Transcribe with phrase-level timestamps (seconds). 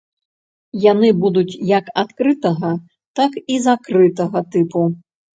[0.91, 2.71] Яны будуць як адкрытага,
[3.19, 4.83] так і закрытага тыпу.